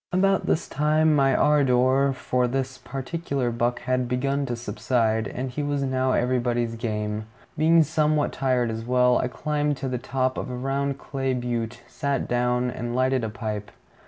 [0.11, 5.61] About this time my ardor for this particular buck had begun to subside, and he
[5.61, 7.27] was now anybody's game.
[7.55, 11.83] Being somewhat tired as well, I climbed to the top of a round clay butte,
[11.87, 13.69] sat down, and lighted a pipe.